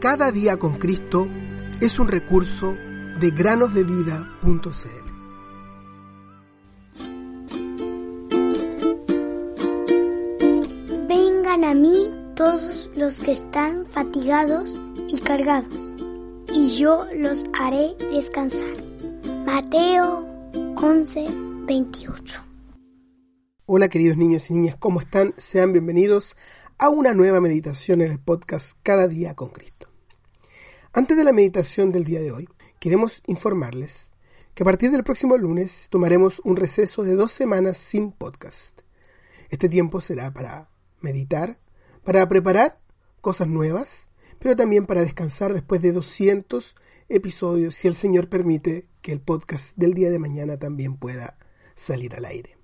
[0.00, 1.28] Cada día con Cristo
[1.78, 2.74] es un recurso
[3.20, 4.30] de granosdevida.cl.
[11.06, 15.92] Vengan a mí todos los que están fatigados y cargados,
[16.50, 18.82] y yo los haré descansar.
[19.44, 20.26] Mateo
[20.76, 21.28] 11,
[21.66, 22.42] 28.
[23.66, 25.34] Hola queridos niños y niñas, ¿cómo están?
[25.36, 26.36] Sean bienvenidos
[26.78, 29.89] a una nueva meditación en el podcast Cada día con Cristo.
[30.92, 32.48] Antes de la meditación del día de hoy,
[32.80, 34.10] queremos informarles
[34.56, 38.80] que a partir del próximo lunes tomaremos un receso de dos semanas sin podcast.
[39.50, 40.68] Este tiempo será para
[41.00, 41.60] meditar,
[42.02, 42.80] para preparar
[43.20, 44.08] cosas nuevas,
[44.40, 46.74] pero también para descansar después de 200
[47.08, 51.38] episodios, si el Señor permite que el podcast del día de mañana también pueda
[51.76, 52.58] salir al aire.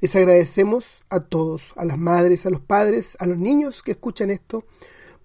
[0.00, 4.30] Les agradecemos a todos, a las madres, a los padres, a los niños que escuchan
[4.30, 4.64] esto,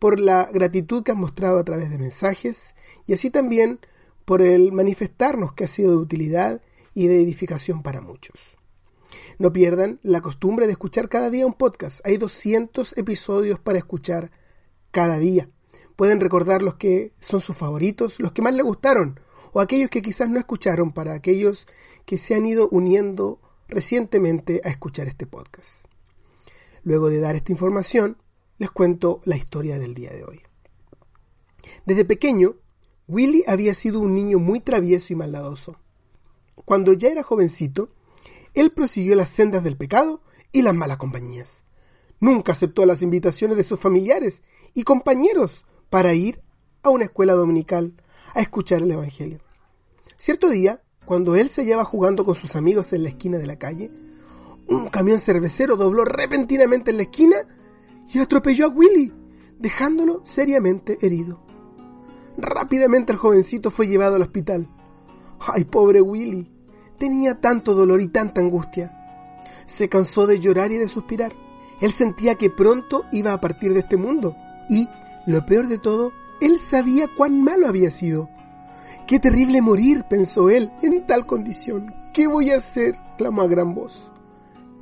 [0.01, 2.73] por la gratitud que han mostrado a través de mensajes
[3.05, 3.79] y así también
[4.25, 6.63] por el manifestarnos que ha sido de utilidad
[6.95, 8.57] y de edificación para muchos.
[9.37, 11.99] No pierdan la costumbre de escuchar cada día un podcast.
[12.03, 14.31] Hay 200 episodios para escuchar
[14.89, 15.51] cada día.
[15.95, 19.19] Pueden recordar los que son sus favoritos, los que más les gustaron,
[19.53, 21.67] o aquellos que quizás no escucharon para aquellos
[22.07, 25.85] que se han ido uniendo recientemente a escuchar este podcast.
[26.81, 28.17] Luego de dar esta información,
[28.61, 30.43] les cuento la historia del día de hoy.
[31.87, 32.57] Desde pequeño,
[33.07, 35.77] Willy había sido un niño muy travieso y maldadoso.
[36.63, 37.89] Cuando ya era jovencito,
[38.53, 41.63] él prosiguió las sendas del pecado y las malas compañías.
[42.19, 44.43] Nunca aceptó las invitaciones de sus familiares
[44.75, 46.43] y compañeros para ir
[46.83, 47.95] a una escuela dominical
[48.35, 49.39] a escuchar el Evangelio.
[50.17, 53.57] Cierto día, cuando él se hallaba jugando con sus amigos en la esquina de la
[53.57, 53.89] calle,
[54.67, 57.37] un camión cervecero dobló repentinamente en la esquina
[58.13, 59.13] y atropelló a Willy,
[59.59, 61.39] dejándolo seriamente herido.
[62.37, 64.67] Rápidamente el jovencito fue llevado al hospital.
[65.39, 66.51] ¡Ay, pobre Willy!
[66.97, 68.97] Tenía tanto dolor y tanta angustia.
[69.65, 71.33] Se cansó de llorar y de suspirar.
[71.79, 74.35] Él sentía que pronto iba a partir de este mundo.
[74.69, 74.87] Y,
[75.25, 78.29] lo peor de todo, él sabía cuán malo había sido.
[79.07, 81.93] Qué terrible morir, pensó él, en tal condición.
[82.13, 82.95] ¿Qué voy a hacer?
[83.17, 84.07] clamó a gran voz.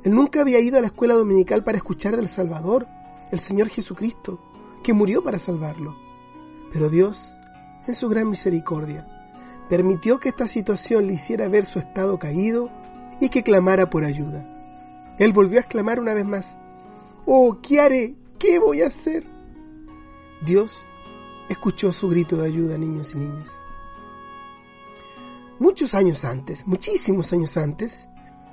[0.04, 2.86] Él nunca había ido a la escuela dominical para escuchar del Salvador
[3.30, 4.40] el Señor Jesucristo,
[4.82, 5.96] que murió para salvarlo.
[6.72, 7.30] Pero Dios,
[7.86, 9.06] en su gran misericordia,
[9.68, 12.70] permitió que esta situación le hiciera ver su estado caído
[13.20, 14.44] y que clamara por ayuda.
[15.18, 16.58] Él volvió a exclamar una vez más,
[17.26, 18.16] Oh, ¿qué haré?
[18.38, 19.24] ¿Qué voy a hacer?
[20.44, 20.76] Dios
[21.48, 23.50] escuchó su grito de ayuda, niños y niñas.
[25.58, 28.08] Muchos años antes, muchísimos años antes,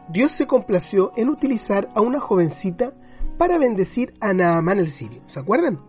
[0.09, 2.93] Dios se complació en utilizar a una jovencita
[3.37, 5.21] para bendecir a Naamán el sirio.
[5.27, 5.79] ¿Se acuerdan?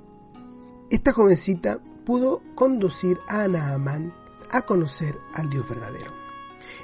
[0.91, 4.15] Esta jovencita pudo conducir a Naamán
[4.51, 6.13] a conocer al Dios verdadero.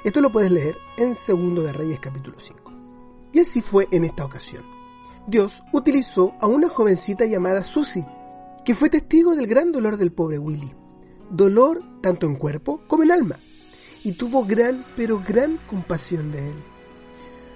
[0.03, 2.71] Esto lo puedes leer en Segundo de Reyes capítulo 5.
[3.33, 4.63] Y así fue en esta ocasión.
[5.27, 8.05] Dios utilizó a una jovencita llamada Susi,
[8.63, 10.73] que fue testigo del gran dolor del pobre Willy.
[11.29, 13.39] Dolor tanto en cuerpo como en alma.
[14.03, 16.63] Y tuvo gran, pero gran compasión de él.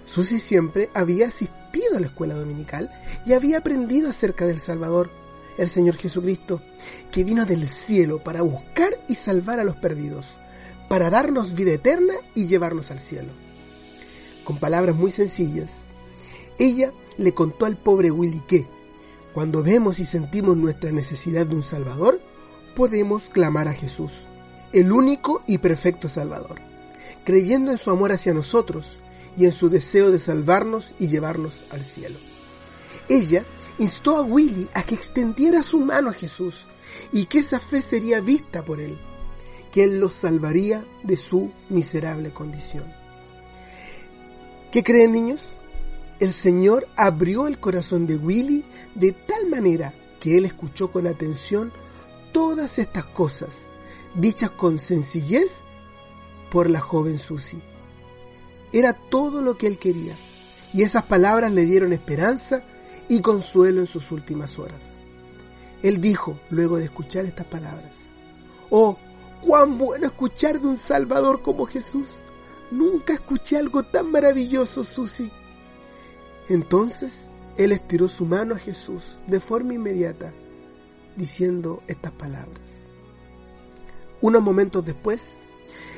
[0.09, 2.89] Susi siempre había asistido a la escuela dominical
[3.27, 5.11] y había aprendido acerca del Salvador,
[5.59, 6.63] el Señor Jesucristo,
[7.11, 10.25] que vino del cielo para buscar y salvar a los perdidos,
[10.87, 13.33] para darnos vida eterna y llevarnos al cielo.
[14.43, 15.81] Con palabras muy sencillas,
[16.57, 18.65] ella le contó al pobre Willy que,
[19.35, 22.19] cuando vemos y sentimos nuestra necesidad de un Salvador,
[22.75, 24.11] podemos clamar a Jesús,
[24.73, 26.59] el único y perfecto Salvador,
[27.25, 28.97] creyendo en su amor hacia nosotros,
[29.37, 32.17] y en su deseo de salvarnos y llevarnos al cielo.
[33.07, 33.45] Ella
[33.77, 36.65] instó a Willy a que extendiera su mano a Jesús
[37.11, 38.99] y que esa fe sería vista por él,
[39.71, 42.85] que él los salvaría de su miserable condición.
[44.71, 45.53] ¿Qué creen niños?
[46.19, 51.71] El Señor abrió el corazón de Willy de tal manera que él escuchó con atención
[52.33, 53.69] todas estas cosas,
[54.15, 55.63] dichas con sencillez
[56.51, 57.61] por la joven Susie.
[58.71, 60.15] Era todo lo que él quería,
[60.73, 62.63] y esas palabras le dieron esperanza
[63.07, 64.91] y consuelo en sus últimas horas.
[65.81, 67.97] Él dijo, luego de escuchar estas palabras,
[68.69, 68.97] Oh,
[69.41, 72.21] cuán bueno escuchar de un Salvador como Jesús.
[72.69, 75.31] Nunca escuché algo tan maravilloso, Susi.
[76.49, 80.31] Entonces él estiró su mano a Jesús de forma inmediata,
[81.15, 82.83] diciendo estas palabras.
[84.21, 85.37] Unos momentos después,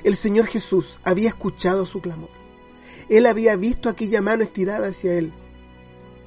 [0.03, 2.40] el Señor Jesús había escuchado su clamor
[3.09, 5.33] él había visto aquella mano estirada hacia él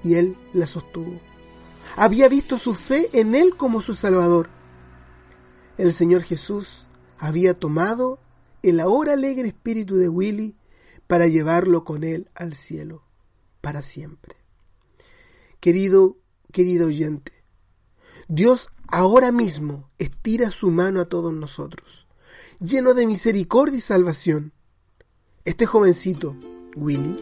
[0.03, 1.21] y él la sostuvo.
[1.97, 4.49] Había visto su fe en él como su Salvador.
[5.79, 8.19] El Señor Jesús había tomado
[8.62, 10.56] el ahora alegre espíritu de Willy
[11.06, 13.03] para llevarlo con él al cielo
[13.61, 14.37] para siempre.
[15.61, 16.19] Querido,
[16.53, 17.33] querido oyente,
[18.29, 22.06] Dios ahora mismo estira su mano a todos nosotros,
[22.61, 24.53] lleno de misericordia y salvación.
[25.44, 26.35] Este jovencito,
[26.75, 27.17] Willy,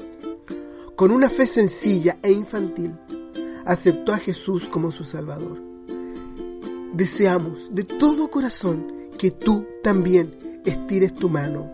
[0.94, 2.94] con una fe sencilla e infantil,
[3.64, 5.60] aceptó a Jesús como su Salvador.
[6.92, 11.68] Deseamos de todo corazón que tú también estires tu mano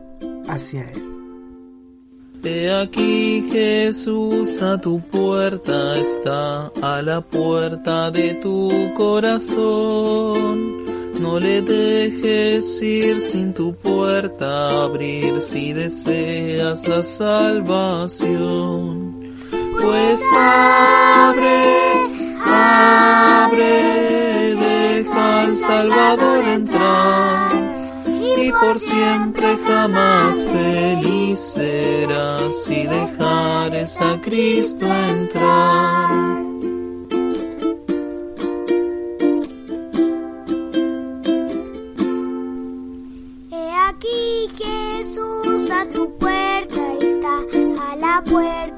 [0.49, 1.03] hacia Él.
[2.43, 10.88] He aquí Jesús a tu puerta está, a la puerta de tu corazón.
[11.21, 18.39] No le dejes ir sin tu puerta abrir si deseas la salvación.
[19.81, 21.63] Pues abre,
[22.45, 23.75] abre,
[24.55, 27.53] deja al Salvador entrar
[28.41, 36.48] y por siempre jamás feliz serás si dejares a Cristo entrar.
[44.57, 47.39] Jesús a tu puerta está,
[47.91, 48.78] a la puerta